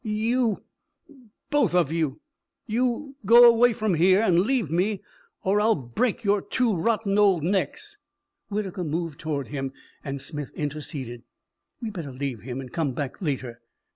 [0.03, 0.63] "You
[1.51, 2.21] both of you
[2.65, 5.03] you go away from here and leave me
[5.43, 7.97] or I'll break your two rotten old necks."
[8.47, 11.21] Whitaker moved toward him, and Smith interceded.
[11.83, 13.61] "We better leave him and come back later."